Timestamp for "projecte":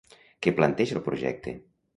1.11-1.57